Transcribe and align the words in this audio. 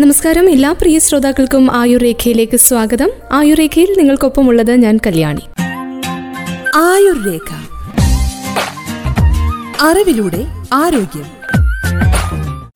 നമസ്കാരം. 0.00 0.50
എല്ലാ 0.50 0.72
പ്രിയ 0.72 0.98
ശ്രോതാക്കൾക്കും 0.98 1.72
ആയുർ 1.72 2.00
രേഖയിലേക്ക് 2.00 2.56
സ്വാഗതം. 2.56 3.10
ആയുർ 3.32 3.46
ആയുർരേഖയിൽ 3.46 3.94
നിങ്ങൾക്കൊപ്പമുള്ളത് 3.98 4.72
ഞാൻ 4.72 4.98
കല്യാണി. 5.06 5.40
ആയുർരേഖ. 6.74 7.50
അറിവിലൂടെ 9.82 10.46
ആരോഗ്യം. 10.72 11.36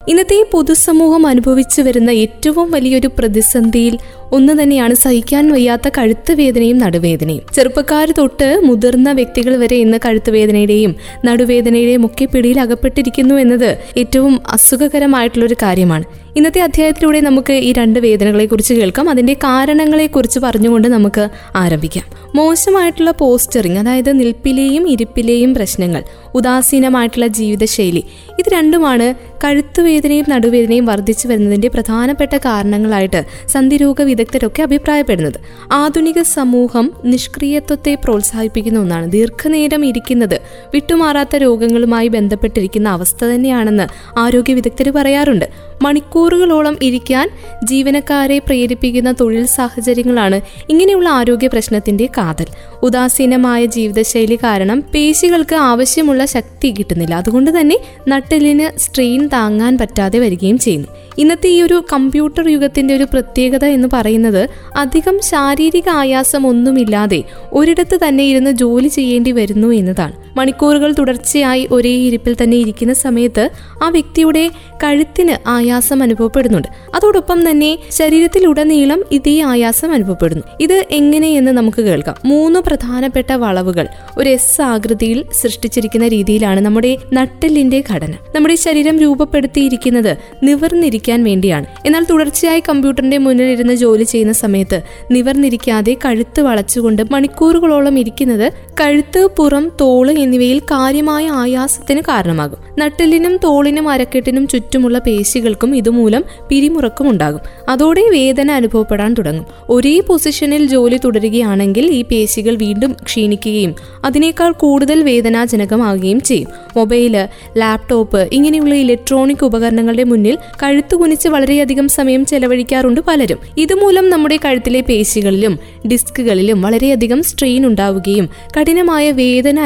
ഇന്നത്തെ 0.07 0.45
പൊതുസമൂഹം 0.51 1.27
അനുഭവിച്ചു 1.27 1.81
വരുന്ന 1.81 2.09
ഏറ്റവും 2.09 2.71
വലിയൊരു 2.71 3.09
പ്രതിസന്ധിയിൽ 3.19 3.97
ഒന്ന് 4.31 4.63
തന്നെയാണ് 4.63 4.93
സഹിക്കാൻ 4.93 5.51
വയ്യാത്ത 5.51 5.89
കഴുത്ത് 5.97 6.33
വേദനയും 6.33 6.77
നടുവേദനയും. 6.77 7.41
ചെറുപ്പക്കാർ 7.55 8.13
തൊട്ട് 8.17 8.61
മുതിർന്ന 8.63 9.11
വ്യക്തികൾ 9.11 9.55
വരെ 9.55 9.77
ഇന്ന് 9.77 9.97
കഴുത്ത് 10.05 10.31
വേദനയുടെയും 10.31 10.95
നടുവേദനയുടെയും 11.25 12.05
ഒക്കെ 12.05 12.25
പിടിയിൽ 12.25 12.59
അകപ്പെട്ടിരിക്കുന്നു 12.59 13.35
എന്നത് 13.35 13.77
ഏറ്റവും 13.97 14.41
അസുഖകരമായിട്ടുള്ളൊരു 14.47 15.55
കാര്യമാണ്. 15.61 16.20
ഇന്നത്തെ 16.35 16.61
അധ്യായത്തിലൂടെ 16.61 17.21
നമുക്ക് 17.21 17.53
ഈ 17.53 17.73
രണ്ട് 17.73 17.99
വേദനകളെ 17.99 18.45
കുറിച്ച് 18.45 18.73
കേൾക്കാം. 18.73 19.09
അതിന്റെ 19.09 19.33
കാരണങ്ങളെ 19.33 20.07
കുറിച്ച് 20.07 20.39
പറഞ്ഞുകൊണ്ട് 20.39 20.87
നമുക്ക് 20.87 21.29
ആരംഭിക്കാം. 21.55 22.31
മോശമായിട്ടുള്ള 22.35 23.11
പോസ്റ്ററിങ് 23.11 23.77
അതായത് 23.77 24.19
നിൽപ്പിലെയും 24.19 24.89
ഇരിപ്പിലെയും 24.89 25.53
പ്രശ്നങ്ങൾ 25.53 26.03
ഉദാസീനമായിട്ടുള്ള 26.35 27.27
ജീവിതശൈലി. 27.27 28.03
ഇത് 28.39 28.49
രണ്ടുമാണ് 28.49 29.13
കഴുത്തുവേദനയും 29.43 30.25
നടുവേദനയും 30.29 30.85
വർദ്ധിച്ചു 30.85 31.27
വരുന്നതിന്റെ 31.27 31.67
പ്രധാനപ്പെട്ട 31.67 32.37
കാരണങ്ങളായിട്ട് 32.37 33.25
സന്ധിരോഗ 33.47 34.01
വിദഗ്ധരൊക്കെ 34.01 34.63
അഭിപ്രായപ്പെടുന്നത്. 34.63 35.39
ആധുനിക 35.71 36.21
സമൂഹം 36.21 36.91
നിഷ്ക്രിയത്വത്തെ 37.05 37.95
പ്രോത്സാഹിപ്പിക്കുന്ന 37.95 38.79
ഒന്നാണ്. 38.79 39.11
ദീർഘനേരം 39.11 39.85
ഇരിക്കുന്നത് 39.85 40.39
വിട്ടുമാറാത്ത 40.73 41.35
രോഗങ്ങളുമായി 41.35 42.07
ബന്ധപ്പെട്ടിരിക്കുന്ന 42.07 42.89
അവസ്ഥ 42.89 43.25
തന്നെയാണെന്ന് 43.25 44.19
ആരോഗ്യ 44.19 44.53
വിദഗ്ധർ 44.53 44.89
പറയാറുണ്ട്. 44.89 45.49
മണിക്കൂറുകളോളം 45.81 46.77
ഇരിക്കാൻ 46.81 47.29
ജീവനക്കാരെ 47.63 48.39
പ്രേരിപ്പിക്കുന്ന 48.39 49.11
തൊഴിൽ 49.11 49.45
സാഹചര്യങ്ങളാണ് 49.45 50.41
ഇങ്ങനെയുള്ള 50.69 51.09
ആരോഗ്യ 51.09 51.47
പ്രശ്നത്തിന്റെ 51.47 52.05
കാതൽ. 52.05 52.45
ഉദാസീനമായ 52.83 53.65
ജീവിതശൈലി 53.65 54.35
കാരണം 54.35 54.83
പേശികൾക്ക് 54.93 55.55
ആവശ്യമുള്ള 55.55 56.20
ശക്തി 56.25 56.73
കിട്ടുന്നില്ല. 56.79 57.15
അതുകൊണ്ട് 57.15 57.59
തന്നെ 57.59 57.77
നട്ടലിന് 58.07 58.79
സ്ട്രെയിൻ 58.79 59.27
താങ്ങാൻ 59.27 59.77
പറ്റാതെ 59.77 60.19
വരികയും 60.19 60.57
ചെയ്യുന്നു. 60.57 60.87
ഇന്നത്തെ 61.17 61.47
ഈ 61.47 61.61
ഒരു 61.61 61.83
കമ്പ്യൂട്ടർ 61.93 62.49
യുഗത്തിന്റെ 62.49 62.95
ഒരു 62.95 63.03
പ്രത്യേകത 63.03 63.65
എന്ന് 63.65 63.87
പറയുന്നത് 63.93 64.49
അധികം 64.75 65.19
ശാരീരിക 65.23 65.89
ആയാസം 65.89 66.47
ഒന്നുമില്ലാതെ 66.47 67.23
ഒരിടത്ത് 67.53 67.99
തന്നെ 68.07 68.23
ഇരുന്ന് 68.23 68.51
ജോലി 68.51 68.87
ചെയ്യേണ്ടി 68.87 69.31
വരുന്നു 69.31 69.67
എന്നതാണ്. 69.67 70.20
മണിക്കൂറുകൾ 70.37 70.91
തുടർച്ചയായി 70.91 71.67
ഒരേ 71.71 71.89
ഇരിപ്പിൽ 71.89 72.35
തന്നെ 72.43 72.57
ഇരിക്കുന്ന 72.57 72.93
സമയത്ത് 72.93 73.49
ആ 73.83 73.89
വ്യക്തിയുടെ 73.89 74.49
കഴുത്തിന് 74.83 75.35
ആയാസം 75.47 76.03
അനുഭവപ്പെടുന്നുണ്ട്. 76.03 76.67
അതോടൊപ്പം 76.95 77.49
തന്നെ 77.49 77.77
ശരീരത്തിലുടനീളം 77.91 79.03
ഇതേ 79.11 79.41
ആയാസം 79.41 79.91
അനുഭവപ്പെടുന്നു. 79.91 80.43
ഇത് 80.59 80.85
എങ്ങനെയെന്ന് 80.91 81.51
നമുക്ക് 81.51 81.81
കേൾക്കാം. 81.81 82.15
മൂന്ന് 82.25 82.59
പ്രധാനപ്പെട്ട 82.59 83.33
വളവുകൾ 83.33 83.87
ഒരു 84.17 84.29
എസ് 84.29 84.61
ആകൃതിയിൽ 84.61 85.25
സൃഷ്ടിച്ചിരിക്കുന്ന 85.33 86.07
രീതിയിലാണ് 86.07 86.59
നമ്മുടെ 86.59 86.97
നട്ടെല്ലിന്റെ 87.13 87.83
ഘടന. 87.89 88.13
നമ്മുടെ 88.35 88.55
ശരീരം 88.55 88.99
രൂപപ്പെടുത്തിയിരിക്കുന്നത് 88.99 90.17
നിവർന്നിരിക്കാൻ 90.43 91.23
വേണ്ടിയാണ്. 91.23 91.65
എന്നാൽ 91.85 92.03
തുടർച്ചയായി 92.03 92.63
കമ്പ്യൂട്ടറിന്റെ 92.69 93.17
മുന്നിൽ 93.17 93.45
ഇരുന്ന് 93.45 93.73
ജോലി 93.73 94.03
ചെയ്യുന്ന 94.03 94.33
സമയത്ത് 94.33 94.81
നിവർന്നിരിക്കാതെ 95.11 95.97
കഴുത്ത് 96.05 96.41
വളച്ചുകൊണ്ട് 96.41 97.01
മണിക്കൂറുകളോളം 97.11 97.99
ഇരിക്കുന്നത് 97.99 98.51
കഴുത്ത് 98.81 99.27
പുറം 99.37 99.71
തോൾ 99.81 100.11
എന്നിവയിൽ 100.21 100.59
കാര്യമായ 100.59 101.29
ആയാസത്തിന് 101.29 102.01
കാരണമാകും. 102.01 102.57
നട്ടെല്ലിനും 102.79 103.37
തോളിനും 103.37 103.89
അരക്കെട്ടിനും 103.89 104.47
ചുറ്റുമുള്ള 104.47 104.99
പേശികൾക്കും 104.99 105.75
ഇതുമൂലം 105.75 106.23
പിരിമുറക്കം 106.49 107.09
ഉണ്ടാകും. 107.09 107.39
അതോടെ 107.69 108.01
വേദന 108.01 108.51
അനുഭവപ്പെടാൻ 108.51 109.13
തുടങ്ങും. 109.13 109.45
ഒരേ 109.69 109.99
പൊസിഷനിൽ 109.99 110.65
ജോലി 110.67 110.99
തുടരുകയാണെങ്കിൽ 111.05 111.91
ഈ 111.91 112.01
പേശികൾ 112.01 112.55
വീണ്ടും 112.55 112.95
ക്ഷീണിക്കുകയും 113.03 113.75
അതിനേക്കാൾ 114.05 114.51
കൂടുതൽ 114.51 115.03
വേദനാജനകമാകുകയും 115.03 116.21
ചെയ്യും. 116.21 116.47
മൊബൈൽ 116.77 117.27
ലാപ്ടോപ്പ് 117.57 118.29
ഇങ്ങനെയുള്ള 118.31 118.75
ഇലക്ട്രോണിക് 118.75 119.45
ഉപകരണങ്ങളുടെ 119.45 120.03
മുന്നിൽ 120.03 120.37
കഴുത്തു 120.63 120.95
കുനിച്ച് 120.95 121.29
വളരെയധികം 121.29 121.87
സമയം 121.87 122.25
ചെലവഴിക്കാറുണ്ട് 122.25 123.01
പലരും. 123.01 123.37
ഇതുമൂലം 123.57 124.09
നമ്മുടെ 124.09 124.39
കഴുത്തിലെ 124.45 124.81
പേശികളിലും 124.81 125.59
ഡിസ്കുകളിലും 125.91 126.61
വളരെയധികം 126.61 127.23
സ്ട്രെയിൻ 127.23 127.65
ഉണ്ടാവുകയും 127.65 128.29
കഠിനമായ 128.59 129.11
വേദന 129.11 129.59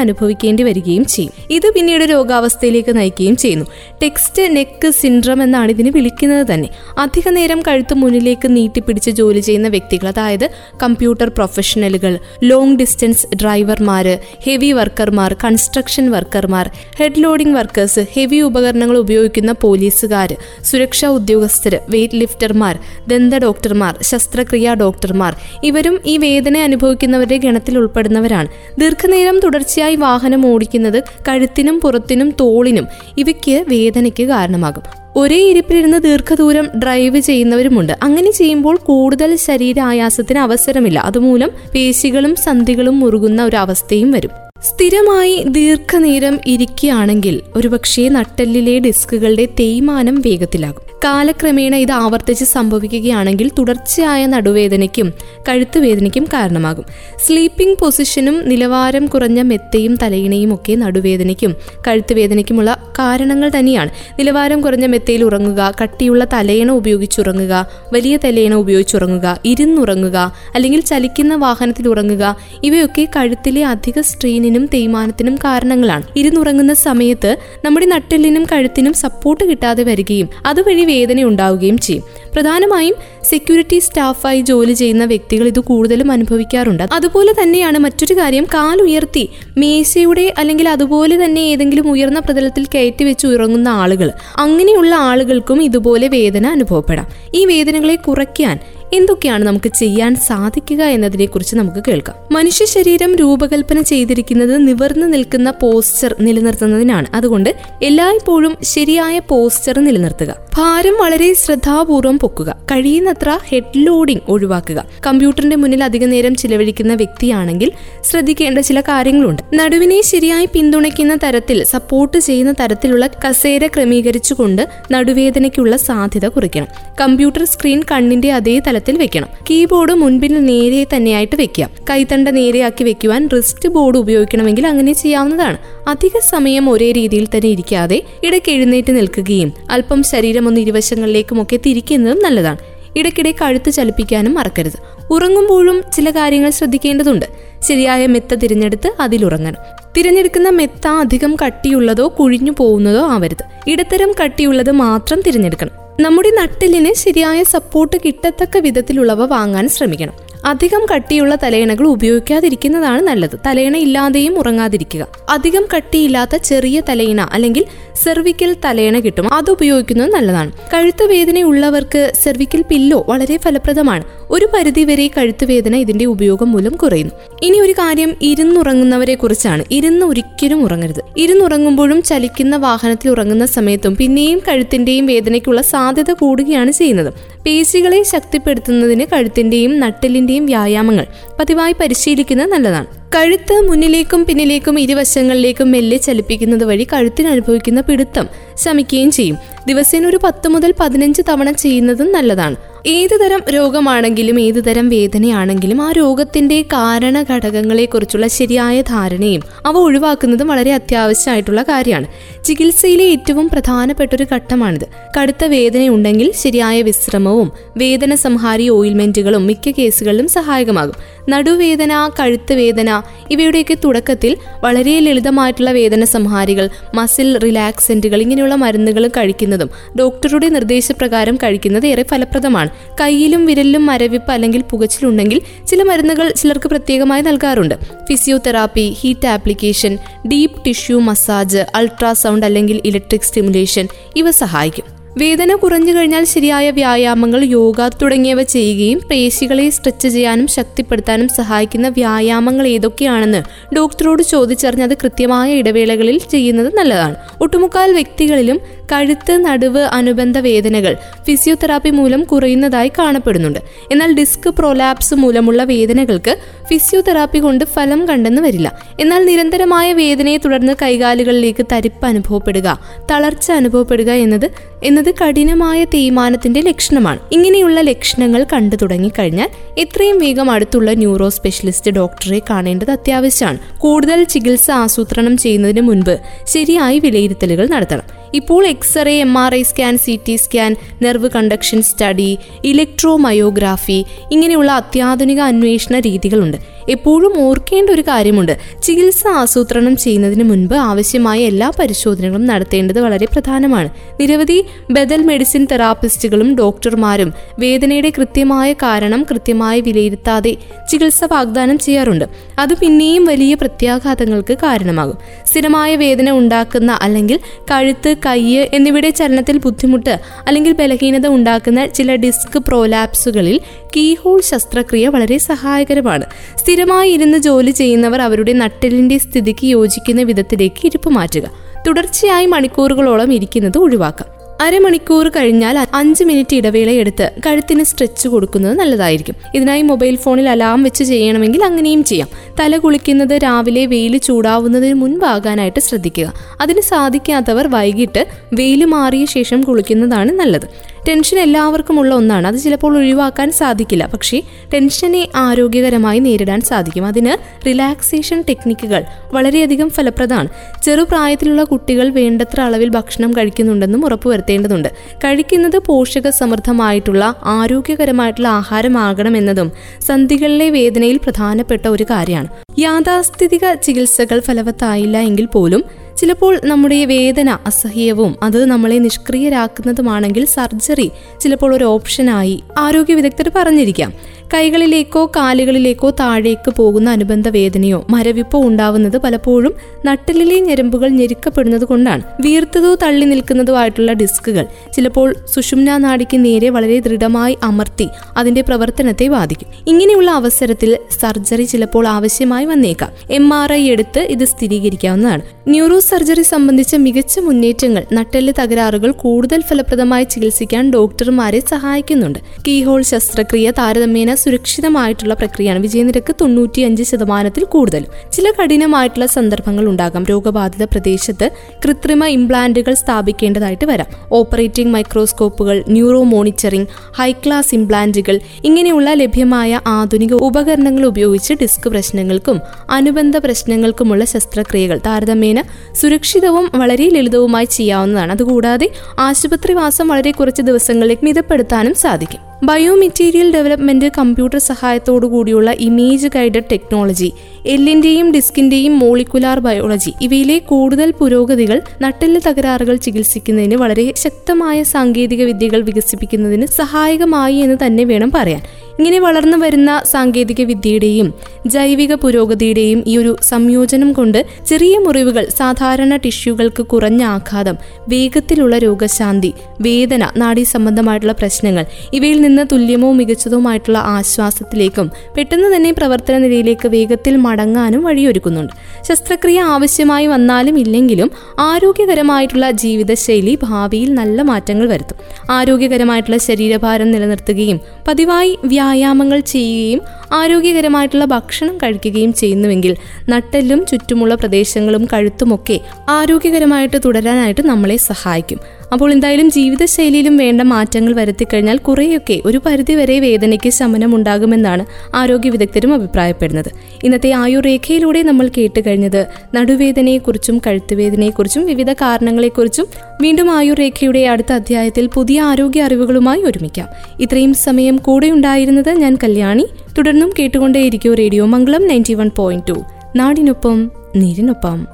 അനുഭവിക്കേണ്ടി 0.46 0.64
വരികയും 0.68 1.04
ചെയ്യും. 1.04 1.32
ഇത് 1.50 1.66
പിന്നീട് 1.74 2.04
രോഗാവസ്ഥയിലേക്ക് 2.14 2.92
നയിക്കുകയും 2.96 3.36
ചെയ്യുന്നു. 3.36 3.66
ടെക്സ്റ്റ് 4.02 4.42
നെക്ക് 4.56 4.88
സിൻഡ്രം 4.90 5.42
എന്നാണ് 5.42 5.70
ഇതിനെ 5.70 5.90
വിളിക്കുന്നത് 5.90 6.44
തന്നെ. 6.52 6.68
അധിക 6.98 7.28
നേരം 7.28 7.60
കഴുത്ത് 7.68 7.94
മുന്നിലേക്ക് 7.94 8.48
നീട്ടിപ്പിടിച്ച് 8.56 9.10
ജോലി 9.10 9.40
ചെയ്യുന്ന 9.40 9.68
വ്യക്തികൾ 9.68 10.08
അതായത് 10.08 10.46
കമ്പ്യൂട്ടർ 10.82 11.28
പ്രൊഫഷണലുകൾ 11.28 12.12
ലോങ് 12.42 12.76
ഡിസ്റ്റൻസ് 12.76 13.26
ഡ്രൈവർമാർ 13.42 14.06
ഹെവി 14.46 14.70
വർക്കർമാർ 14.72 15.32
കൺസ്ട്രക്ഷൻ 15.44 16.10
വർക്കർമാർ 16.10 16.68
ഹെഡ് 17.00 17.22
ലോഡിംഗ് 17.22 17.56
വർക്കേഴ്സ് 17.58 18.04
ഹെവി 18.14 18.40
ഉപകരണങ്ങൾ 18.40 18.96
ഉപയോഗിക്കുന്ന 18.96 19.52
പോലീസുകാർ 19.64 20.32
സുരക്ഷാ 20.70 21.08
ഉദ്യോഗസ്ഥർ 21.08 21.76
വെയിറ്റ് 21.90 22.14
ലിഫ്റ്റർമാർ 22.14 22.74
ദന്ത 23.08 23.34
ഡോക്ടർമാർ 23.34 23.94
ശസ്ത്രക്രിയാ 24.02 24.74
ഡോക്ടർമാർ. 24.74 25.32
ഇവരും 25.64 26.00
ഈ 26.06 26.16
വേദന 26.16 26.56
അനുഭവിക്കുന്നവരുടെ 26.58 27.36
ഗണത്തിൽ 27.36 27.78
ഉൾപ്പെടുന്നവരാണ്. 27.78 28.48
ദീർഘനേരം 28.78 29.38
തുടർച്ചയായി 29.38 29.96
വാഹനം 29.96 30.35
ഓടിക്കുന്നത് 30.44 31.02
കഴുത്തിനും 31.28 31.80
പുറത്തിനും 31.80 32.30
തോളിനും 32.40 32.86
ഇവയ്ക്ക് 33.18 33.64
വേദനയ്ക്ക് 33.68 34.22
കാരണമാകും. 34.22 34.82
ഒരേ 35.16 35.50
ഇരിപ്പിലിരുന്ന് 35.50 36.02
ദീർഘദൂരം 36.02 36.68
ഡ്രൈവ് 36.78 37.20
ചെയ്യുന്നവരുമുണ്ട്. 37.20 37.92
അങ്ങനെ 38.02 38.30
ചെയ്യുമ്പോൾ 38.30 38.76
കൂടുതൽ 38.76 39.36
ശരീരായാസത്തിന് 39.36 40.38
അവസരമില്ല. 40.38 40.98
അതുമൂലം 40.98 41.50
പേശികളും 41.74 42.36
സന്ധികളും 42.36 43.00
മുറുകുന്ന 43.00 43.44
ഒരു 43.44 43.56
അവസ്ഥയും 43.56 44.10
വരും. 44.10 44.45
സ്ഥിരമായി 44.62 45.44
ദീർഘനേരം 45.48 46.40
ഇരിക്കുകയാണെങ്കിൽ 46.46 47.42
ഒരുപക്ഷെ 47.56 48.08
നട്ടെല്ലിലെ 48.08 48.78
ഡിസ്കുകളുടെ 48.78 49.48
തേയ്മാനം 49.60 50.14
വേഗത്തിലാകും. 50.14 50.82
കാലക്രമേണ 51.04 51.74
ഇത് 51.76 51.92
ആവർത്തിച്ച് 51.92 52.44
സംഭവിക്കുകയാണെങ്കിൽ 52.44 53.50
തുടർച്ചയായ 53.58 54.26
നടുവേദനയ്ക്കും 54.26 55.12
കഴുത്തുവേദനയ്ക്കും 55.48 56.24
കാരണമാകും. 56.24 56.84
സ്ലീപ്പിംഗ് 57.26 57.78
പൊസിഷനും 57.78 58.48
നിലവാരം 58.48 59.06
കുറഞ്ഞ 59.06 59.42
മെത്തയും 59.42 59.96
തലയിണയും 60.02 60.54
ഒക്കെ 60.54 60.74
നടുവേദനയ്ക്കും 60.74 61.56
കഴുത്തുവേദനയ്ക്കുമുള്ള 61.86 62.78
കാരണങ്ങൾ 62.98 63.50
തന്നെയാണ്. 63.58 63.90
നിലവാരം 64.18 64.60
കുറഞ്ഞ 64.60 64.86
മെത്തയിൽ 64.86 65.24
ഉറങ്ങുക 65.24 65.74
കട്ടിയുള്ള 65.82 66.24
തലയിണ 66.24 66.70
ഉപയോഗിച്ചുറങ്ങുക 66.70 67.66
വലിയ 67.92 68.16
തലയിണ 68.16 68.54
ഉപയോഗിച്ചുറങ്ങുക 68.54 69.38
ഇരുന്നുറങ്ങുക 69.44 70.32
അല്ലെങ്കിൽ 70.54 70.80
ചലിക്കുന്ന 70.80 71.34
വാഹനത്തിൽ 71.34 71.88
ഉറങ്ങുക 71.88 72.36
ഇവയൊക്കെ 72.64 73.08
കഴുത്തിലെ 73.16 73.64
അധിക 73.64 74.00
സ്ട്രെയിനിനും 74.00 74.55
തേയ്മാനത്തിനും 74.64 75.34
കാരണങ്ങളാണ്. 75.34 76.02
ഇരുന്നുറങ്ങുന്ന 76.16 76.74
സമയത്ത് 76.74 77.36
നമ്മുടെ 77.64 77.86
നട്ടെല്ലിനും 77.86 78.46
കഴുത്തിനും 78.52 78.92
സപ്പോർട്ട് 78.92 79.44
കിട്ടാതെ 79.44 79.82
വരികയും 79.82 80.28
അതുവഴി 80.46 80.84
വേദന 80.84 81.22
ഉണ്ടാവുകയും 81.22 81.78
ചെയ്യും. 81.78 82.04
പ്രധാനമായും 82.34 82.94
സെക്യൂരിറ്റി 83.24 83.78
സ്റ്റാഫായി 83.78 84.40
ജോലി 84.40 84.72
ചെയ്യുന്ന 84.72 85.04
വ്യക്തികൾ 85.04 85.46
ഇത് 85.46 85.60
കൂടുതലും 85.60 86.12
അനുഭവിക്കാറുണ്ട്. 86.12 86.82
അതുപോലെ 86.92 87.34
തന്നെയാണ് 87.42 87.78
മറ്റൊരു 87.78 88.14
കാര്യം 88.14 88.46
കാലുയർത്തി 88.54 89.28
മേശയുടെ 89.58 90.34
അല്ലെങ്കിൽ 90.38 90.68
അതുപോലെ 90.68 91.24
തന്നെ 91.24 91.40
ഏതെങ്കിലും 91.40 91.90
ഉയർന്ന 91.90 92.18
പ്രതലത്തിൽ 92.18 92.64
കയറ്റി 92.64 93.04
വെച്ച് 93.04 93.26
ഉറങ്ങുന്ന 93.26 93.68
ആളുകൾ. 93.68 94.12
അങ്ങനെയുള്ള 94.36 94.94
ആളുകൾക്കും 94.94 95.62
ഇതുപോലെ 95.62 96.08
വേദന 96.08 96.46
അനുഭവപ്പെടാം. 96.46 97.06
ഈ 97.34 97.44
വേദനകളെ 97.44 97.94
കുറയ്ക്കാൻ 97.94 98.58
എന്തൊക്കെയാണ് 98.92 99.44
നമുക്ക് 99.44 99.68
ചെയ്യാൻ 99.68 100.14
സാധിക്കുക 100.14 100.82
എന്നതിനെക്കുറിച്ച് 100.82 101.56
നമുക്ക് 101.56 101.84
കേൾക്കാം. 101.88 102.16
മനുഷ്യ 102.34 102.64
ശരീരം 102.64 103.16
രൂപകൽപ്പന 103.16 103.80
ചെയ്തിരിക്കുന്നത് 103.80 104.68
നിവർന്നു 104.68 105.06
നിൽക്കുന്ന 105.06 105.50
പോസ്ചർ 105.50 106.16
നിലനിർത്തുന്നതിനാണ്. 106.20 107.06
അതുകൊണ്ട് 107.14 107.56
എല്ലായ്പ്പോഴും 107.82 108.56
ശരിയായ 108.62 109.18
പോസ്ചർ 109.18 109.78
നിലനിർത്തുക. 109.78 110.36
ഭാരം 110.54 110.92
വളരെ 110.92 111.34
ശ്രദ്ധാപൂർവം 111.34 112.18
പൊക്കുക. 112.18 112.56
കഴിയുന്നത്ര 112.70 113.38
ഹെഡ് 113.48 113.72
ലോഡിംഗ് 113.76 114.22
ഒഴിവാക്കുക. 114.28 114.84
കമ്പ്യൂട്ടറിന്റെ 115.06 115.56
മുന്നിൽ 115.56 115.84
അധിക 115.84 116.04
നേരം 116.04 116.34
ചിലവഴിക്കുന്ന 116.34 116.94
വ്യക്തിയാണെങ്കിൽ 116.94 117.72
ശ്രദ്ധിക്കേണ്ട 118.04 118.58
ചില 118.58 118.80
കാര്യങ്ങളുണ്ട്. 118.80 119.42
നടുവിനെ 119.54 120.02
ശരിയായി 120.02 120.48
പിന്തുണയ്ക്കുന്ന 120.52 121.18
തരത്തിൽ 121.22 121.64
സപ്പോർട്ട് 121.64 122.18
ചെയ്യുന്ന 122.18 122.52
തരത്തിലുള്ള 122.52 123.06
കസേര 123.06 123.66
ക്രമീകരിച്ചുകൊണ്ട് 123.66 124.68
നടുവേദനയ്ക്കുള്ള 124.92 125.76
സാധ്യത 125.76 126.26
കുറയ്ക്കണം. 126.26 126.66
കമ്പ്യൂട്ടർ 127.00 127.44
സ്ക്രീൻ 127.44 127.82
കണ്ണിന്റെ 127.92 128.32
അതേ 128.32 128.60
തലത്തിൽ 128.76 128.96
വെക്കണം. 128.96 129.28
കീബോർഡ് 129.50 129.94
മുൻപിൽ 129.94 130.44
നേരെ 130.44 130.86
തന്നെയായിട്ട് 130.96 131.36
വെക്കുക. 131.36 131.68
കൈത്തണ്ട 131.90 132.28
നേരെയാക്കി 132.28 132.84
വെക്കുവാൻ 132.84 133.28
റിസ്റ്റ് 133.36 133.68
ബോർഡ് 133.68 133.98
ഉപയോഗിക്കണമെങ്കിൽ 133.98 134.66
അങ്ങനെ 134.66 134.92
ചെയ്യാവുന്നതാണ്. 134.92 135.58
അധിക 135.88 136.18
സമയം 136.18 136.70
ഒരേ 136.70 136.92
രീതിയിൽ 136.92 137.24
തന്നെ 137.24 137.48
ഇരിക്കാതെ 137.48 138.02
ഇടയ്ക്ക് 138.24 138.52
എഴുന്നേറ്റ് 138.52 138.96
നിൽക്കുകയും 138.96 139.52
അല്പം 139.70 140.02
ശരീരം 140.02 140.48
ഒന്ന് 140.48 140.60
ഇരുവശങ്ങളിലേക്കുമൊക്കെ 140.60 141.56
തിരിക്കുന്നതും 141.66 142.22
നല്ലതാണ്. 142.22 142.58
ഇടയ്ക്കിടെ 142.96 143.34
കഴുത്ത് 143.42 143.70
ചലിപ്പിക്കാനും 143.70 144.34
മറക്കരുത്. 144.34 144.78
ഉറങ്ങുമ്പോഴും 145.10 145.82
ചില 145.92 146.10
കാര്യങ്ങൾ 146.10 146.50
ശ്രദ്ധിക്കേണ്ടതുണ്ട്. 146.50 147.26
ശരിയായ 147.68 148.06
മെത്ത 148.06 148.34
തിരഞ്ഞെടുത്ത് 148.34 148.92
അതിലുറങ്ങണം 149.00 149.62
തിരഞ്ഞെടുക്കുന്ന 149.96 150.48
മെത്ത 150.48 150.88
അധികം 150.88 151.36
കട്ടിയുള്ളതോ 151.46 152.14
കുഴിഞ്ഞു 152.20 152.52
പോകുന്നതോ 152.56 153.06
ആവരുത്. 153.06 153.70
ഇടത്തരം 153.70 154.12
കട്ടിയുള്ളത് 154.24 154.70
മാത്രം 154.70 155.20
തിരഞ്ഞെടുക്കണം. 155.20 155.85
നമ്മുടെ 156.00 156.30
നട്ടിലിന് 156.30 156.92
ശരിയായ 156.94 157.42
സപ്പോർട്ട് 157.42 157.96
കിട്ടത്തക്ക 158.04 158.58
വിധത്തിലുള്ളവ 158.58 159.26
വാങ്ങാൻ 159.26 159.68
ശ്രമിക്കണം. 159.68 160.25
അധികം 160.46 160.86
കട്ടിയുള്ള 160.94 161.34
തലയിണകൾ 161.34 161.86
ഉപയോഗിക്കാതിരിക്കുന്നതാണ് 161.86 163.02
നല്ലത്. 163.02 163.38
തലയിണ 163.46 163.76
ഇല്ലാതെയും 163.76 164.38
ഉറങ്ങാതിരിക്കുക. 164.38 165.06
അധികം 165.30 165.64
കട്ടിയില്ലാത്ത 165.76 166.36
ചെറിയ 166.36 166.82
തലയിണ 166.88 167.20
അല്ലെങ്കിൽ 167.32 167.64
സെർവിക്കൽ 168.04 168.56
തലയിണ 168.64 168.98
കിട്ടും. 168.98 169.32
അത് 169.32 169.50
ഉപയോഗിക്കുന്നത് 169.50 170.10
നല്ലതാണ്. 170.10 170.52
കഴുത്ത് 170.74 171.04
വേദനയുള്ളവർക്ക് 171.04 172.12
സെർവിക്കൽ 172.22 172.64
പില്ലോ 172.68 173.06
വളരെ 173.08 173.36
ഫലപ്രദമാണ്. 173.36 174.04
ഒരു 174.30 174.48
പരിധിവരെ 174.54 175.10
കഴുത്ത് 175.16 175.44
വേദന 175.44 175.76
ഇതിന്റെ 175.76 176.04
ഉപയോഗം 176.04 176.52
മൂലം 176.52 176.74
കുറയുന്നു. 176.76 177.12
ഇനി 177.42 177.60
ഒരു 177.60 177.72
കാര്യം 177.72 178.14
ഇരുന്നുറങ്ങുന്നവരെ 178.22 179.14
കുറിച്ചാണ് 179.14 179.64
ഇരുന്ന് 179.70 180.06
ഒരിക്കലും 180.06 180.62
ഉറങ്ങരുത്. 180.62 181.02
ഇരുന്നുറങ്ങുമ്പോഴും 181.16 182.02
ചലിക്കുന്ന 182.02 182.56
വാഹനത്തിൽ 182.56 183.08
ഉറങ്ങുന്ന 183.08 183.46
സമയത്തും 183.46 183.96
പിന്നെയും 183.96 184.42
കഴുത്തിന്റെയും 184.48 185.06
വേദനയ്ക്കുള്ള 185.06 185.62
സാധ്യത 185.62 186.12
കൂടുകയാണ് 186.12 186.72
ചെയ്യുന്നത്. 186.72 187.14
പേശികളെ 187.46 188.02
ശക്തിപ്പെടുത്തുന്നതിന് 188.02 189.06
കഴുത്തിന്റെയും 189.12 189.80
നട്ടിലിന്റെയും 189.80 190.35
വ്യായാമങ്ങൾ 190.44 191.06
പതിവായി 191.40 191.74
പരിശീലിക്കുന്നത് 191.80 192.50
നല്ലതാണ്. 192.50 192.86
കഴുത്ത് 193.14 193.68
മുന്നിലേക്കും 193.68 194.24
പിന്നിലേക്കും 194.24 194.80
ഇരുവശങ്ങളിലേക്കും 194.80 195.70
മെല്ലെ 195.72 195.96
ചലിപ്പിക്കുന്നത് 195.96 196.64
വഴി 196.64 196.86
കഴുത്തിന് 196.92 197.28
അനുഭവിക്കുന്ന 197.28 197.80
പിടുത്തം 197.80 198.28
ശമിക്കുകയും 198.54 199.10
ചെയ്യും. 199.10 199.38
ദിവസേന 199.66 200.06
ഒരു 200.06 200.20
പത്ത് 200.24 200.48
മുതൽ 200.48 200.74
പതിനഞ്ച് 200.80 201.22
തവണ 201.28 201.50
ചെയ്യുന്നതും 201.50 202.12
നല്ലതാണ്. 202.12 202.56
ഏത് 202.88 203.14
തരം 203.20 203.40
രോഗമാണെങ്കിലും 203.50 204.40
ഏത് 204.40 204.64
തരം 204.66 204.88
വേദനയാണെങ്കിലും 204.88 205.82
ആ 205.82 205.92
രോഗത്തിന്റെ 205.92 206.62
കാരണ 206.62 207.24
ഘടകങ്ങളെക്കുറിച്ചുള്ള 207.34 208.26
ശരിയായ 208.26 208.80
ധാരണയും 208.80 209.42
അവ 209.66 209.76
ഒഴിവാക്കുന്നതും 209.78 210.48
വളരെ 210.48 210.72
അത്യാവശ്യമായിട്ടുള്ള 210.72 211.62
കാര്യമാണ്. 211.62 212.06
ചികിത്സയിലെ 212.44 213.04
ഏറ്റവും 213.04 213.48
പ്രധാനപ്പെട്ട 213.48 214.14
ഒരു 214.14 214.26
ഘട്ടമാണിത്. 214.34 214.84
കടുത്ത 215.16 215.44
വേദനയുണ്ടെങ്കിൽ 215.44 216.32
ശരിയായ 216.32 216.82
വിശ്രമവും 216.82 217.52
വേദന 217.76 218.14
സംഹാരി 218.14 218.68
ഓയിൽമെന്റുകളും 218.68 219.46
മിക്ക 219.46 219.70
കേസുകളിലും 219.78 220.28
സഹായകമാകും. 220.28 220.94
നടുവേദന 221.28 222.10
കഴുത്ത് 222.20 222.52
വേദന 222.52 223.02
ഇവയുടെയൊക്കെ 223.30 223.76
തുടക്കത്തിൽ 223.84 224.36
വളരെ 224.64 225.00
ലളിതമായിട്ടുള്ള 225.00 225.72
വേദന 225.72 226.04
സംഹാരികൾ 226.04 226.68
മസിൽ 226.94 227.38
റിലാക്സെന്റുകൾ 227.38 228.20
ഇങ്ങനെയുള്ള 228.20 228.54
മരുന്നുകൾ 228.54 229.08
കഴിക്കുന്നതും 229.08 229.70
ഡോക്ടറുടെ 230.00 230.48
നിർദ്ദേശപ്രകാരം 230.48 231.36
കഴിക്കുന്നത് 231.36 231.86
ഏറെ 231.86 232.02
ഫലപ്രദമാണ്. 232.10 232.70
കയ്യിലും 233.00 233.46
വിരലിലും 233.46 233.86
മരവിപ്പ് 233.86 234.32
അല്ലെങ്കിൽ 234.32 234.62
പുകച്ചിലുണ്ടെങ്കിൽ 234.62 235.40
ചില 235.66 235.82
മരുന്നുകൾ 235.82 236.30
ചിലർക്ക് 236.30 236.68
പ്രത്യേകമായി 236.68 237.22
നൽകാറുണ്ട്. 237.22 237.74
Physiotherapy 238.08 238.96
heat 239.00 239.26
application 239.26 239.98
deep 240.28 240.64
tissue 240.64 241.00
massage 241.00 241.66
ultrasound 241.74 242.46
അല്ലെങ്കിൽ 242.46 242.80
ഇലക്ട്രിക് 242.84 243.20
സ്റ്റിമുലേഷൻ 243.20 243.88
ഇവ 244.16 244.30
സഹായിക്കും. 244.30 244.95
വേദന 245.18 245.54
കുറഞ്ഞു 245.54 245.92
കഴിഞ്ഞാൽ 245.92 246.24
ശരിയായ 246.24 246.70
വ്യായാമങ്ങൾ 246.70 247.44
യോഗ 247.44 247.88
തുടങ്ങിയവ 248.02 248.42
ചെയ്യുകയും 248.42 249.00
പേശികളെ 249.10 249.70
സ്ട്രെച്ച് 249.70 250.08
ചെയ്യാനും 250.08 250.46
ശക്തിപ്പെടുത്താനും 250.46 251.28
സഹായിക്കുന്ന 251.28 251.88
വ്യായാമങ്ങൾ 251.88 252.66
ഏതൊക്കെയാണെന്ന് 252.66 253.40
ഡോക്ടറോട് 253.76 254.22
ചോദിച്ചറിഞ്ഞ് 254.22 254.84
അത് 254.84 254.94
കൃത്യമായ 254.96 255.52
ഇടവേളകളിൽ 255.52 256.18
ചെയ്യുന്നത് 256.18 256.74
നല്ലതാണ്. 256.74 257.16
ഒട്ടുമുക്കാൽ 257.40 257.92
വ്യക്തികളിലും 257.92 258.60
കഴുത്ത് 258.92 259.44
നടുവ് 259.44 259.78
അനുബന്ധ 259.78 260.38
വേദനകൾ 260.38 260.96
ഫിസിയോതെറാപ്പി 261.26 261.90
മൂലം 261.90 262.24
കുറയുന്നതായി 262.24 262.92
കാണപ്പെടുന്നുണ്ട്. 262.98 263.58
എന്നാൽ 263.92 264.14
ഡിസ്ക് 264.14 264.48
പ്രൊലാപ്സ് 264.48 265.14
മൂലമുള്ള 265.14 265.64
വേദനകൾക്ക് 265.64 266.36
ഫിസിയോതെറാപ്പി 266.66 267.38
കൊണ്ട് 267.38 267.64
ഫലം 267.64 268.08
കണ്ടെന്ന് 268.08 268.42
വരില്ല. 268.42 268.78
എന്നാൽ 269.00 269.24
നിരന്തരമായ 269.26 269.92
വേദനയെ 269.92 270.36
തുടർന്ന് 270.36 270.72
കൈകാലുകളിലേക്ക് 270.82 271.66
തരിപ്പ് 271.72 272.06
അനുഭവപ്പെടുക 272.06 272.78
തളർച്ച 273.10 273.52
അനുഭവപ്പെടുക 273.52 274.10
എന്നത് 274.10 274.50
എന്നത് 274.84 275.05
കഠിനമായ 275.10 275.84
തേയ്മാനത്തിന്റെ 275.84 276.60
ലക്ഷണമാണ്. 276.60 277.18
ഇങ്ങനെയുള്ള 277.32 277.80
ലക്ഷണങ്ങൾ 277.80 278.46
കണ്ടു 278.52 278.76
തുടങ്ങിക്കഴിഞ്ഞാൽ 278.76 279.48
എത്രയും 279.78 280.18
വേഗം 280.18 280.50
അടുത്തുള്ള 280.50 280.90
ന്യൂറോ 280.90 281.28
സ്പെഷ്യലിസ്റ്റ് 281.28 281.90
ഡോക്ടറെ 281.90 282.42
കാണേണ്ടത് 282.50 282.90
അത്യാവശ്യമാണ്. 282.90 283.58
കൂടുതൽ 283.78 284.24
ചികിത്സ 284.24 284.70
ആസൂത്രണം 284.70 285.36
ചെയ്യുന്നതിന് 285.36 285.80
മുൻപ് 285.80 286.18
ശരിയായി 286.46 286.98
വിലയിരുത്തലുകൾ 286.98 287.66
നടത്തണം. 287.66 288.02
ഇപ്പോൾ 288.34 288.66
x ray 288.66 289.20
M 289.20 289.38
R 289.38 289.54
I 289.54 289.62
scan 289.62 289.98
C 289.98 290.20
T 290.28 290.36
scan 290.36 290.76
nerve 291.02 291.30
conduction 291.36 291.82
study 291.82 292.38
electromyography 292.64 294.04
ഇങ്ങനെയുള്ള 294.32 294.72
അത്യാധുനിക 294.72 295.40
അന്വേഷണ 295.40 296.00
രീതികളുണ്ട്. 296.00 296.76
എപ്പോഴും 296.88 297.40
ഓർക്കേണ്ട 297.40 297.90
ഒരു 297.90 298.02
കാര്യമുണ്ട്. 298.02 298.58
ചികിത്സ 298.82 299.26
ആസൂത്രണം 299.26 299.96
ചെയ്യുന്നതിന് 299.96 300.44
മുൻപ് 300.44 300.74
ആവശ്യമായ 300.74 301.40
എല്ലാ 301.40 301.72
പരിശോധനകളും 301.78 302.46
നടത്തേണ്ടത് 302.46 303.00
വളരെ 303.00 303.26
പ്രധാനമാണ്. 303.26 303.88
നിരവധി 304.20 304.64
ബദൽ 304.90 305.22
മെഡിസിൻ 305.22 305.66
തെറാപ്പിസ്റ്റുകളും 305.72 306.56
ഡോക്ടർമാരും 306.56 307.34
വേദനയുടെ 307.58 308.12
കൃത്യമായ 308.18 308.72
കാരണം 308.72 309.26
കൃത്യമായി 309.30 309.80
വിലയിരുത്താതെ 309.80 310.56
ചികിത്സ 310.90 311.24
വാഗ്ദാനം 311.24 311.78
ചെയ്യാറുണ്ട്. 311.78 312.24
അത് 312.58 312.78
പിന്നെയും 312.78 313.24
വലിയ 313.24 313.54
പ്രത്യാഘാതങ്ങൾക്ക് 313.54 314.54
കാരണമാകും. 314.54 315.18
സ്ഥിരമായ 315.46 315.96
വേദന 315.96 316.30
ഉണ്ടാക്കുന്ന 316.30 316.98
അല്ലെങ്കിൽ 317.02 317.40
കഴുത്ത് 317.70 318.15
കയ്യ് 318.26 318.66
എന്നിവയുടെ 318.72 319.10
ചലനത്തിൽ 319.10 319.58
ബുദ്ധിമുട്ട് 319.58 320.18
അല്ലെങ്കിൽ 320.46 320.72
ബലഹീനത 320.72 321.26
ഉണ്ടാക്കുന്ന 321.26 321.86
ചില 321.86 322.14
ഡിസ്ക് 322.14 322.58
പ്രോലാപ്സുകളിൽ 322.58 323.60
കീഹോൾ 323.96 324.40
ശസ്ത്രക്രിയ 324.40 325.08
വളരെ 325.08 325.38
സഹായകരമാണ്. 325.38 326.24
സ്ഥിരമായി 326.56 327.10
ഇരുന്ന് 327.10 327.38
ജോലി 327.38 327.70
ചെയ്യുന്നവർ 327.70 328.22
അവരുടെ 328.22 328.52
നട്ടലിന്റെ 328.52 329.18
സ്ഥിതിക്ക് 329.18 329.66
യോജിക്കുന്ന 329.66 330.22
വിധത്തിലേക്ക് 330.22 330.86
ഇരിപ്പ് 330.86 331.10
മാറ്റുക. 331.10 331.50
തുടർച്ചയായി 331.86 332.46
മണിക്കൂറുകളോളം 332.46 333.32
ഇരിക്കുന്നത് 333.32 333.78
ഒഴിവാക്കാം. 333.78 334.35
അരമണിക്കൂർ 334.60 335.28
കഴിഞ്ഞാൽ 335.28 335.86
അഞ്ച് 335.94 336.24
മിനിറ്റ് 336.24 336.56
ഇടവേള 336.56 336.90
എടുത്ത് 336.90 337.30
കഴുത്തിന് 337.46 337.82
സ്ട്രെച്ച് 337.82 338.28
കൊടുക്കുന്നത് 338.28 338.78
നല്ലതായിരിക്കും. 338.78 339.34
ഇതിനായി 339.54 339.82
മൊബൈൽ 339.82 340.16
ഫോണിൽ 340.16 340.48
അലാം 340.48 340.82
വെച്ച് 340.82 341.04
ചെയ്യണമെങ്കിൽ 341.04 341.64
അങ്ങനെയും 341.64 342.04
ചെയ്യാം. 342.04 342.28
തല 342.60 342.76
കുളിക്കുന്നത് 342.76 343.38
രാവിലെ 343.42 343.86
വെയിൽ 343.86 344.16
ചൂടാവുന്നതിന് 344.16 344.94
മുൻപാകാനായിട്ട് 344.94 345.80
ശ്രദ്ധിക്കുക. 345.80 346.32
അതിന് 346.60 346.80
സാധിക്കാത്തവർ 346.80 347.66
വൈകിട്ട് 347.66 348.26
വെയിൽ 348.54 348.84
മാറിയ 348.84 349.24
ശേഷം 349.24 349.62
കുളിക്കുന്നതാണ് 349.62 350.32
നല്ലത്. 350.32 350.95
ടെൻഷൻ 351.08 351.38
എല്ലാവർക്കും 351.38 352.00
ഉള്ള 352.00 352.14
ഒന്നാണ്. 352.14 352.46
അത് 352.46 352.58
ചിലപ്പോൾ 352.58 352.96
ഒഴിവാക്കാൻ 352.96 353.52
സാധിക്കില്ല. 353.52 354.06
പക്ഷേ 354.06 354.42
ടെൻഷനെ 354.74 355.28
ആരോഗ്യകരമായി 355.36 356.18
നേരിടാൻ 356.18 356.60
സാധിക്കും. 356.60 357.06
അതിന് 357.06 357.66
റിലാക്സേഷൻ 357.66 358.44
ടെക്നിക്കുകൾ 358.48 359.04
വളരെയധികം 359.32 359.90
ഫലപ്രദമാണ്. 359.90 360.48
ചെറുപ്രായത്തിലുള്ള 360.82 361.64
കുട്ടികൾ 361.64 362.08
വേണ്ടത്ര 362.10 362.60
അളവിൽ 362.60 362.88
ഭക്ഷണം 362.88 363.32
കഴിക്കുന്നുണ്ടെന്നും 363.32 364.04
ഉറപ്പുവരുത്തേണ്ടതുണ്ട്. 364.04 364.88
കഴിക്കുന്നത് 365.24 365.78
പോഷക 365.78 366.30
സമൃദ്ധമായിട്ടുള്ള 366.30 367.34
ആരോഗ്യകരമായിട്ടുള്ള 367.44 368.48
ആഹാരമാകണമെന്നതും 368.48 369.72
സന്ധികളിലെ 370.00 370.70
വേദനയിൽ 370.70 371.16
പ്രധാനപ്പെട്ട 371.16 371.88
ഒരു 371.88 372.04
കാര്യമാണ്. 372.04 372.48
യാഥാസ്ഥിതിക 372.78 373.74
ചികിത്സകൾ 373.74 374.40
ഫലവത്തായില്ല 374.40 375.18
എങ്കിൽ 375.18 375.46
പോലും 375.46 376.05
ചിലപ്പോൾ 376.18 376.60
നമ്മുടെ 376.64 377.04
വേദന 377.04 377.50
അസഹ്യവും 377.50 378.36
അത് 378.42 378.64
നമ്മളെ 378.64 378.98
നിഷ്ക്രിയരാക്കുന്നതുമാണെങ്കിൽ 378.98 380.44
സർജറി 380.44 381.10
ചിലപ്പോൾ 381.40 381.74
ഒരു 381.74 381.84
ഓപ്ഷനായി. 381.84 382.62
ആരോഗ്യ 382.78 383.14
വിദഗ്ധർ 383.14 383.50
പറഞ്ഞിരിക്കാം. 383.56 384.12
കൈകളിലേക്കോ 384.54 385.32
കാലുകളിലേക്കോ 385.36 386.10
താഴേക്ക് 386.10 386.70
പോകുന്ന 386.70 387.10
അനുബന്ധ 387.10 387.48
വേദനയോ 387.48 388.06
മരവിപ്പോ 388.10 388.58
ഉണ്ടാവുന്നത് 388.60 389.18
പലപ്പോഴും 389.18 389.74
നട്ടലിലെ 390.04 390.60
ഞരമ്പുകൾ 390.60 391.08
ഞെരുക്കപ്പെടുന്നത് 391.08 391.84
കൊണ്ടാണ്. 391.84 392.22
വീർത്തതോ 392.40 392.94
തള്ളി 392.94 393.24
നിൽക്കുന്നതോ 393.24 393.76
ആയിട്ടുള്ള 393.76 394.12
ഡിസ്കുകൾ 394.12 394.66
ചിലപ്പോൾ 394.92 395.34
സുഷുമ്ന 395.54 395.96
നാടിക്ക് 395.96 396.44
നേരെ 396.44 396.70
വളരെ 396.70 397.00
ദൃഢമായി 397.00 397.58
അമർത്തി 397.62 398.08
അതിന്റെ 398.36 398.60
പ്രവർത്തനത്തെ 398.60 399.28
ബാധിക്കും. 399.28 399.68
ഇങ്ങനെയുള്ള 399.88 400.30
അവസരത്തിൽ 400.30 400.98
സർജറി 401.20 401.62
ചിലപ്പോൾ 401.62 402.08
ആവശ്യമായി 402.08 402.64
വന്നേക്കാം. 402.64 403.10
എം 403.30 403.54
ആർ 403.54 403.72
ഐ 403.72 403.90
എടുത്ത് 403.90 404.18
ഇത് 404.18 404.44
സ്ഥിരീകരിക്കാവുന്നതാണ്. 404.44 405.42
ന്യൂറോ 405.68 406.00
സർജറി 406.00 406.42
സംബന്ധിച്ച 406.42 406.94
മികച്ച 406.94 407.38
മുന്നേറ്റങ്ങൾ 407.38 408.04
നട്ടെല്ല് 408.12 408.52
തകരാറുകൾ 408.58 409.10
കൂടുതൽ 409.10 409.60
ഫലപ്രദമായി 409.60 410.24
ചികിത്സിക്കാൻ 410.24 410.90
ഡോക്ടർമാരെ 410.90 411.60
സഹായിക്കുന്നുണ്ട്. 411.60 412.38
കീഹോൾ 412.68 413.02
ശസ്ത്രക്രിയ 413.02 413.70
താരതമ്യേന 413.70 414.34
സുരക്ഷിതമായിട്ടുള്ള 414.36 415.34
പ്രക്രിയയാണ്. 415.34 415.80
വിജയനിരക്ക് 415.80 416.34
തൊണ്ണൂറ്റിയഞ്ച് 416.40 417.02
ശതമാനത്തിൽ 417.02 417.64
കൂടുതൽ. 417.64 418.06
ചില 418.32 418.50
കഠിനമായിട്ടുള്ള 418.50 419.26
സന്ദർഭങ്ങൾ 419.26 419.84
ഉണ്ടാകാം. 419.84 420.24
രോഗബാധിത 420.24 420.84
പ്രദേശത്ത് 420.84 421.50
കൃത്രിമ 421.84 422.26
ഇംപ്ലാന്റുകൾ 422.26 422.94
സ്ഥാപിക്കേണ്ടതായിട്ട് 422.94 423.86
വരാം. 423.86 424.06
Operating 424.32 424.92
മൈക്രോസ്കോപ്പുകൾ 424.92 425.84
neuro 425.88 426.22
monitoring 426.22 426.86
high 427.18 427.32
class 427.32 427.74
ഇംപ്ലാന്റുകൾ 427.74 428.40
ഇങ്ങനെയുള്ള 428.64 429.12
ലഭ്യമായ 429.12 429.80
ആധുനിക 429.86 430.34
ഉപകരണങ്ങൾ 430.34 431.06
ഉപയോഗിച്ച് 431.06 431.54
ഡിസ്ക് 431.54 431.88
പ്രശ്നങ്ങൾക്കും 431.88 432.60
അനുബന്ധ 432.90 433.36
പ്രശ്നങ്ങൾക്കുമുള്ള 433.36 434.24
ശസ്ത്രക്രിയകൾ 434.24 435.00
താരതമ്യേന 435.06 435.62
സുരക്ഷിതവും 435.94 436.70
വളരെ 436.74 437.08
ലളിതവുമായി 437.08 437.64
ചെയ്യാവുന്നതാണ്. 437.64 438.32
അതുകൂടാതെ 438.32 438.90
ആശുപത്രിവാസം 439.18 440.08
വളരെ 440.08 440.30
കുറച്ച് 440.30 440.62
ദിവസങ്ങളിലേക്ക് 440.62 441.24
മിതപ്പെടുത്താനും 441.24 441.94
സാധിക്കും. 441.94 442.55
ബയോമെറ്റീരിയൽ 442.62 443.52
ഡെവലപ്മെന്റ് 443.52 444.10
കമ്പ്യൂട്ടർ 444.18 444.58
സഹായത്തോടു 444.58 445.26
കൂടിയുള്ള 445.26 445.70
ഇമേജ് 445.70 446.26
ഗൈഡഡ് 446.26 446.64
ടെക്നോളജി 446.72 447.32
എല്ലിന്റെയും 447.64 448.32
ഡിസ്കിന്റെയും 448.32 448.98
മോളിക്കുലാർ 448.98 449.58
ബയോളജി 449.58 450.14
ഇവയിലെ 450.20 450.58
കൂടുതൽ 450.58 451.10
പുരോഗതികൾ 451.10 451.82
നട്ടെല്ല് 452.00 452.40
തകരാറുകൾ 452.48 452.96
ചികിത്സിക്കുന്നതിന് 452.96 453.76
വളരെ 453.76 454.12
ശക്തമായ 454.16 454.82
സാങ്കേതിക 454.82 455.42
വിദ്യകൾ 455.42 455.82
വികസിപ്പിക്കുന്നതിന് 455.82 456.66
സഹായകമായി 456.66 457.56
എന്ന് 457.56 457.86
തന്നെ 457.86 458.04
വേണം 458.04 458.30
പറയാൻ. 458.30 458.85
ഇങ്ങനെ 458.98 459.18
വളർന്നു 459.18 459.56
വരുന്ന 459.56 460.02
സാങ്കേതിക 460.04 460.62
വിദ്യയുടെയും 460.62 461.34
ജൈവിക 461.66 462.14
പുരോഗതിയുടെയും 462.14 463.04
ഈ 463.06 463.16
ഒരു 463.16 463.36
സംയോജനം 463.42 464.12
കൊണ്ട് 464.12 464.46
ചെറിയ 464.66 464.98
മുറിവുകൾ 464.98 465.48
സാധാരണ 465.58 466.16
ടിഷ്യൂകൾക്ക് 466.16 466.82
കുറഞ്ഞ 466.82 467.24
ആഘാതം 467.24 467.76
വേഗത്തിലുള്ള 468.08 468.78
രോഗശാന്തി 468.78 469.54
വേദന 469.80 470.28
നാഡീ 470.36 470.64
സംബന്ധമായിട്ടുള്ള 470.64 471.32
പ്രശ്നങ്ങൾ 471.32 471.84
ഇവയിൽ 472.12 472.40
നിന്ന് 472.40 472.64
തുല്യമോ 472.72 473.12
മികച്ചതുമായിട്ടുള്ള 473.12 473.98
ആശ്വാസത്തിലേക്കും 473.98 475.10
പെട്ടെന്ന് 475.36 475.76
തന്നെ 475.76 475.92
പ്രവർത്തന 475.92 476.38
നിലയിലേക്ക് 476.38 476.88
വേഗത്തിൽ 476.88 477.36
മടങ്ങാനും 477.36 478.04
വഴിയൊരുക്കുന്നുണ്ട്. 478.04 478.74
ശസ്ത്രക്രിയ 479.08 479.60
ആവശ്യമായി 479.60 480.26
വന്നാലും 480.26 480.78
ഇല്ലെങ്കിലും 480.78 481.30
ആരോഗ്യകരമായിട്ടുള്ള 481.58 482.70
ജീവിതശൈലി 482.70 483.58
ഭാവിയിൽ 483.62 484.14
നല്ല 484.14 484.42
മാറ്റങ്ങൾ 484.42 484.88
വരുത്തും. 484.88 485.18
ആരോഗ്യകരമായിട്ടുള്ള 485.50 486.36
ശരീരഭാരം 486.38 487.10
നിലനിർത്തുകയും 487.10 487.80
പതിവായി 488.08 488.58
വ്യായാമങ്ങൾ 488.86 489.40
ചെയ്യുകയും 489.40 490.00
ആരോഗ്യകരമായിട്ടുള്ള 490.32 491.24
ഭക്ഷണം 491.24 491.74
കഴിക്കുകയും 491.76 492.32
ചെയ്യുന്നുവെങ്കിൽ 492.32 492.92
നട്ടെല്ലും 493.28 493.80
ചുറ്റുമുള്ള 493.86 494.34
പ്രദേശങ്ങളും 494.34 495.04
കഴുത്തുമൊക്കെ 495.12 495.76
ആരോഗ്യകരമായിട്ട് 496.08 496.98
തുടരാനായിട്ട് 497.04 497.62
നമ്മളെ 497.66 497.96
സഹായിക്കും. 497.96 498.60
അപ്പോൾ 498.92 499.12
എന്തായാലും 499.12 499.50
ജീവിതശൈലിയിലും 499.50 500.36
വേണ്ട 500.36 500.62
മാറ്റങ്ങൾ 500.62 501.14
വരുത്തി 501.14 501.44
കഴിഞ്ഞാൽ 501.44 501.78
കുറേയൊക്കെ 501.78 502.42
ഒരു 502.44 502.60
പരിധിവരെ 502.66 503.20
വേദനയ്ക്ക് 503.20 503.70
ശമനം 503.70 504.14
ഉണ്ടാകുമെന്നാണ് 504.14 504.86
ആരോഗ്യ 505.14 505.50
വിദഗ്ധരും 505.50 505.94
അഭിപ്രായപ്പെടുന്നത്. 505.94 506.70
ഇന്നത്തെ 507.04 507.30
ആയുർരേഖയിലൂടെ 507.32 508.22
നമ്മൾ 508.22 508.50
കേട്ട് 508.58 508.80
കഴിഞ്ഞത് 508.86 509.26
നടുവേദനയെക്കുറിച്ചും 509.54 510.60
കഴുത്തുവേദനയെക്കുറിച്ചും 510.66 511.66
വിവിധ 511.66 511.92
കാരണങ്ങളെക്കുറിച്ചും 511.92 512.86
വീണ്ടും 513.22 513.50
ആയുർരേഖയുടെ 513.50 514.26
അടുത്ത 514.26 514.52
അധ്യായത്തിൽ 514.52 515.06
പുതിയ 515.06 515.40
ആരോഗ്യ 515.40 515.82
അറിവുകളുമായി 515.82 516.42
ഒരുമിക്കാം. 516.42 516.88
ഇത്രയും 517.20 517.54
സമയം 517.54 517.96
കൂടെയുണ്ടായിരുന്നത് 517.96 518.90
ഞാൻ 518.90 519.18
കല്യാണി. 519.24 519.66
തുടർന്നും 519.98 520.32
കേട്ടുകൊണ്ടേയിരിക്കും 520.38 521.14
radio 521.14 521.44
Mangalam 521.44 521.88
ninety 521.88 522.14
one 522.14 522.30
point 522.36 522.66
two. 522.68 522.84
നാടിനൊപ്പം 523.16 523.90
നീരിനൊപ്പം. 524.16 524.86